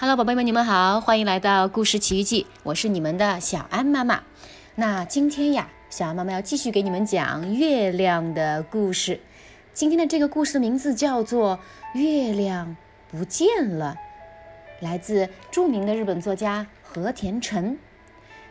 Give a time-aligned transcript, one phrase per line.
[0.00, 4.22] Hello，宝贝们，你们好，欢迎来到故事奇遇记，我是你们的小安妈妈。
[4.76, 9.18] 那今天呀，小安妈妈要继续给你们讲月亮的故事。
[9.74, 11.58] 今天的这个故事的名字叫做
[11.98, 12.76] 《月亮
[13.10, 13.96] 不见了》，
[14.84, 17.76] 来自著名的日本作家和田成，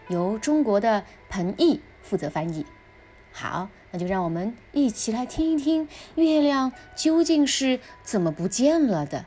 [0.09, 2.65] 由中国的彭毅负责翻译。
[3.31, 9.23] 好，那就让我们一起来听一听月亮究竟是怎么不见了的。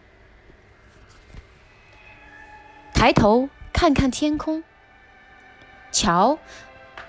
[3.01, 4.63] 抬头看看天空，
[5.91, 6.39] 瞧，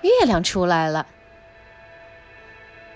[0.00, 1.06] 月亮出来了。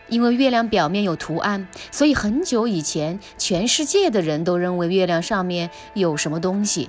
[0.09, 6.89] 因为月亮表面有图案，所以很久以前，全世界的人都认为月亮上面有什么东西。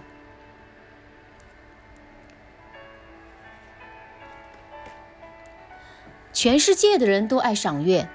[6.32, 8.08] 全世界的人都爱赏月，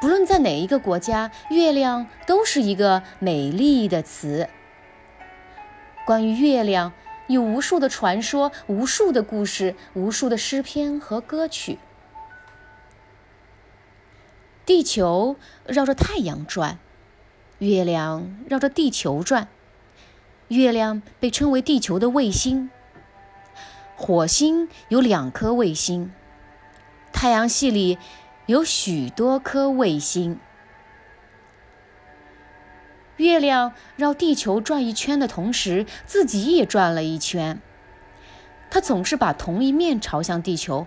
[0.00, 4.48] 不论在哪一个国家，月亮都是一个美丽的词。
[6.06, 6.92] 关于月亮。
[7.26, 11.78] 有无数的传说，无数的故事，无数的诗篇和歌曲。
[14.66, 16.78] 地球绕着太阳转，
[17.58, 19.48] 月亮绕着地球转。
[20.48, 22.70] 月亮被称为地球的卫星。
[23.96, 26.12] 火星有两颗卫星，
[27.12, 27.98] 太阳系里
[28.46, 30.38] 有许多颗卫星。
[33.16, 37.60] 月亮绕地球转一圈的同时，自己也转了一圈。
[38.70, 40.86] 它总是把同一面朝向地球，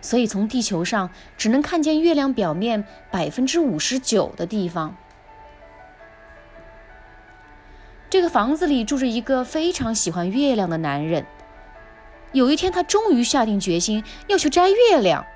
[0.00, 4.96] 所以从地球上只能看见月亮表面百分之五十九的地方。
[8.08, 11.26] 这个房子里住着一个非常喜欢月亮的男人。
[12.32, 15.26] 有一天，他终于下定决心要去摘月亮。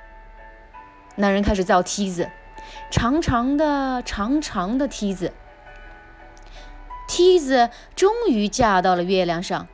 [1.16, 2.30] 男人开始造梯子，
[2.90, 5.34] 长长的、长长的梯子。
[7.12, 9.68] 梯子终于架到了月亮上，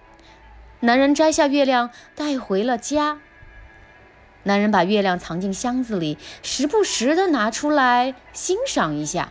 [0.81, 3.21] 男人摘下月亮带回了家。
[4.43, 9.31] 男人把月亮藏进箱子里，时不时的拿出来欣赏一下。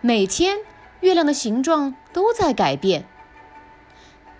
[0.00, 0.58] 每天，
[1.00, 3.06] 月亮的形状都在改变。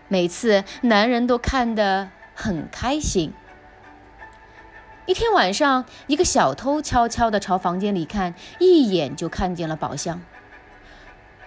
[0.07, 3.33] 每次，男人都看得很开心。
[5.07, 10.21] 一天晚上，一个小偷悄悄地朝房间里看，一眼就看见了宝箱。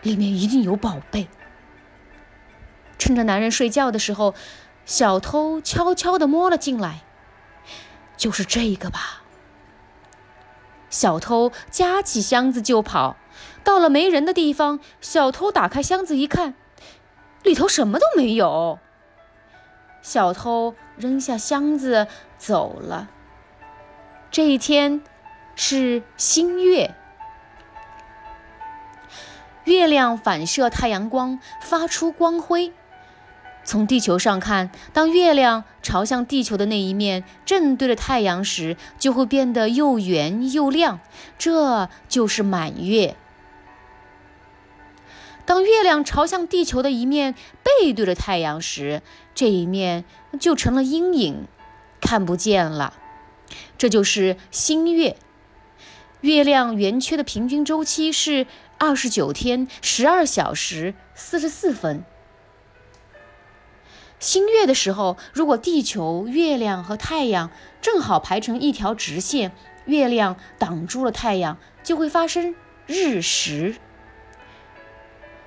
[0.07, 1.27] 里面一定有宝贝。
[2.97, 4.33] 趁着男人睡觉的时候，
[4.85, 7.01] 小偷悄悄地摸了进来。
[8.15, 9.21] 就是这个吧。
[10.89, 13.17] 小偷夹起箱子就跑。
[13.63, 16.55] 到了没人的地方，小偷打开箱子一看，
[17.43, 18.79] 里头什么都没有。
[20.01, 22.07] 小偷扔下箱子
[22.37, 23.09] 走了。
[24.31, 25.03] 这一天
[25.55, 26.95] 是新月。
[29.67, 32.71] 月亮反射太阳光，发出光辉。
[33.65, 41.01] 从地球上看，当月亮朝向地球的那一面正对着太阳时，就会变得又圆又亮，
[41.37, 43.17] 这就是满月。
[45.45, 49.01] 当月亮朝向地球的一面背对着太阳时，
[49.35, 50.05] 这一面
[50.39, 51.45] 就成了阴影，
[51.99, 52.93] 看不见了。
[53.77, 55.17] 这就是新月。
[56.21, 58.47] 月亮圆缺的平均周期是。
[58.79, 62.03] 二十九天十二小时四十四分。
[64.19, 67.49] 新月的时候，如果地球、月亮和太阳
[67.81, 69.51] 正好排成一条直线，
[69.85, 72.55] 月亮挡住了太阳，就会发生
[72.85, 73.75] 日食。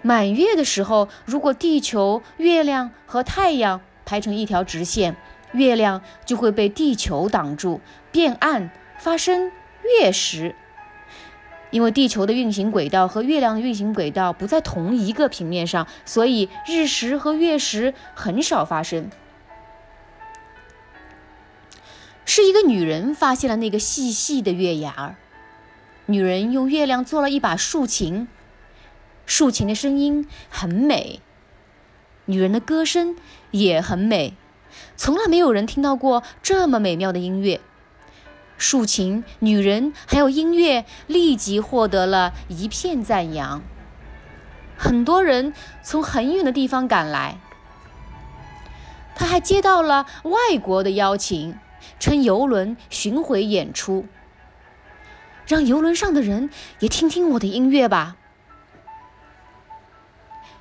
[0.03, 5.17] 满月的时候，如果地球、月亮和太阳排成一条直线，
[5.53, 7.81] 月亮就会被地球挡住，
[8.11, 9.53] 变暗，发生
[10.01, 10.55] 月食。
[11.71, 19.11] 因为地球的运行轨道和月亮的运行轨道不在同一个平面上，所以日食和月食很少发生。
[22.25, 25.17] 是一个女人发现了那个细细的月牙儿。
[26.07, 28.27] 女人用月亮做了一把竖琴，
[29.27, 31.21] 竖琴的声音很美，
[32.25, 33.17] 女人的歌声
[33.53, 34.35] 也很美，
[34.97, 37.61] 从来没有人听到过这么美妙的音乐。
[38.61, 43.63] 竖琴、女人还有音乐立即获得了一片赞扬。
[44.77, 47.39] 很多人从很远的地方赶来。
[49.15, 51.59] 他还接到了外国的邀请，
[51.99, 54.07] 乘游轮巡回演出。
[55.47, 58.17] 让游轮上的人也听听我的音乐吧。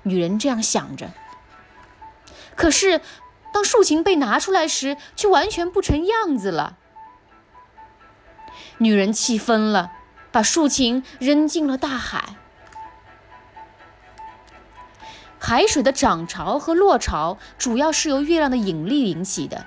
[0.03, 1.11] 女人这样想着。
[2.55, 3.01] 可是，
[3.53, 6.77] 当竖琴被拿出来时，却完全不成样子了。
[8.79, 9.91] 女人气疯了，
[10.31, 12.35] 把竖琴扔进了大海。
[15.37, 19.65] 海水的涨潮和落潮主要是由月亮的引力引起的。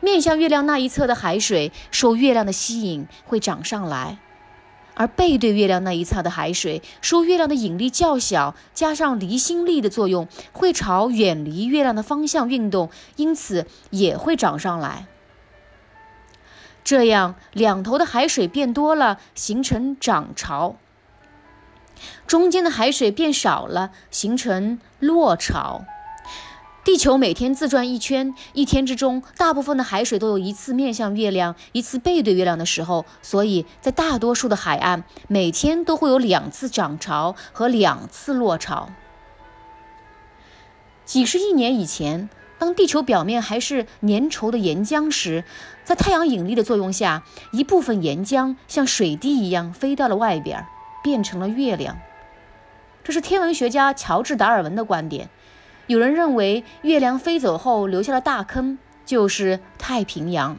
[0.00, 4.18] 面向月亮那一侧的海水受月亮的吸引会涨上来，
[4.94, 15.06] 而背对月亮那一侧的海水受月亮的引力较小，加上离心力的作用，会朝远离月亮的方向运动，因此也会涨上来。
[16.82, 20.76] 这样，两头的海水变多了，形成涨潮；
[22.26, 25.84] 中间的海水变少了，形成落潮。
[26.82, 38.88] 地球每天自转一圈，一天之中，大部分的海水都有一次面向月亮，一次背对月亮的时候，所以在大多数的海岸，每天都会有两次涨潮和两次落潮。
[41.04, 42.30] 几十亿年以前。
[42.60, 45.44] 当地球表面还是粘稠的岩浆时，
[45.82, 47.22] 在太阳引力的作用下，
[47.52, 50.66] 一部分岩浆像水滴一样飞到了外边，
[51.02, 51.98] 变成了月亮。
[53.02, 55.30] 这是天文学家乔治·达尔文的观点。
[55.86, 60.58] 有人认为，月亮飞走后留下了大坑，就是太平洋。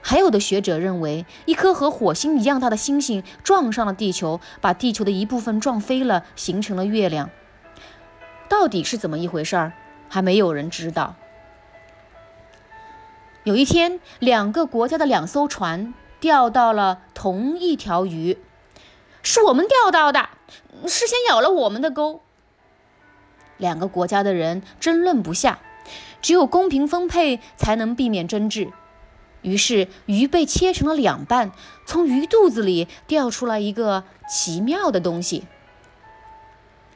[0.00, 7.28] 还有的学者认为，一颗和火星一样大的星星撞上了地球，把地球的一部分撞飞了，形成了月亮。
[8.48, 9.72] 到底是怎么一回事儿？
[10.08, 11.14] 还没有人知道。
[13.44, 18.38] 有一天，两个国家的两艘船钓到了同一条鱼，
[19.22, 20.30] 是我们钓到的，
[20.86, 22.22] 事先咬了我们的钩。
[23.56, 25.60] 两个国家的人争论不下，
[26.20, 28.72] 只有公平分配才能避免争执。
[29.42, 31.52] 于是，鱼被切成了两半，
[31.86, 35.44] 从鱼肚子里掉出来一个奇妙的东西。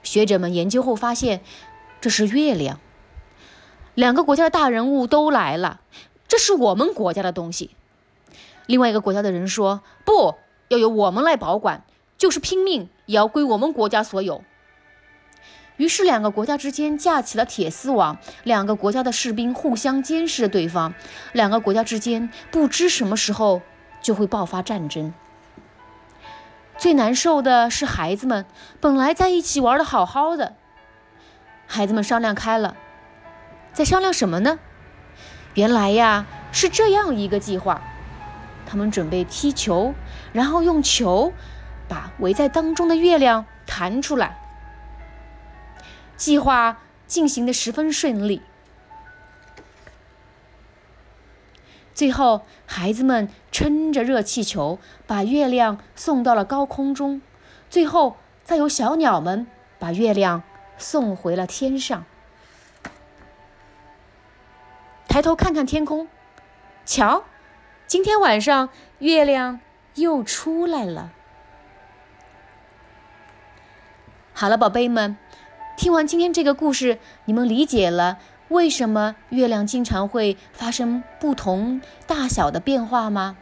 [0.03, 1.43] 学者们研究后发现，
[2.01, 2.81] 这是月亮。
[4.01, 5.81] 两个国家的大人物都来了，
[6.27, 7.69] 这是我们国家的东西。
[8.65, 10.37] 另外一个国家的人说：“不
[10.69, 11.85] 要由我们来保管，
[12.17, 14.43] 就是拼命也要归我们国家所有。”
[15.77, 20.95] 于是两个国家之间架起了铁丝网，两个国家的士兵互相监视着对方。
[21.35, 23.61] 两个国家之间不知什么时候
[24.01, 25.13] 就会爆发战争。
[26.79, 28.47] 最难受的是孩子们，
[28.81, 30.55] 本来在一起玩的好好的，
[31.67, 32.77] 孩子们商量开了。
[33.81, 34.59] 在商量什么呢？
[35.55, 37.81] 原来呀是这样一个计划，
[38.67, 39.95] 他们准备踢球，
[40.35, 41.33] 然后用球
[41.89, 44.39] 把围在当中的月亮弹出来。
[46.15, 48.43] 计划进行的十分顺利。
[51.95, 57.23] 最后，孩子们撑着热气球把月亮送到了高空中，
[57.71, 59.47] 最后再由小鸟们
[59.79, 60.43] 把月亮
[60.77, 62.05] 送回了天上。
[65.11, 66.07] 抬头看看天空，
[66.85, 67.25] 瞧，
[67.89, 68.69] 今天晚上
[69.01, 69.59] 月亮
[69.97, 71.11] 又出来了。
[74.33, 75.17] 好了，宝贝们，
[75.77, 78.19] 听完今天这个故事，你们理解了
[78.51, 83.37] 为什么月亮经常会发生不同大小的变化吗？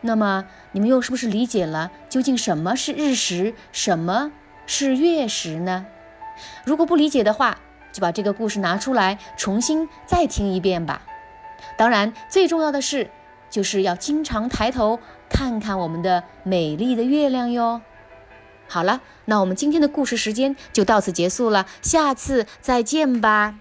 [0.00, 4.32] 那么，你们又是不是理解了究竟什么是日食，什么
[4.64, 5.84] 是月食呢？
[6.64, 7.58] 如果不理解的话，
[7.92, 11.02] 就把这个故事拿出来，重新再听一遍吧。
[11.76, 13.10] 当然，最重要的是，
[13.50, 14.98] 就是要经常抬头
[15.28, 17.80] 看看我们的美丽的月亮哟。
[18.68, 23.56] 好了，那我们今天的故事时间就到此结束了，下次再见吧。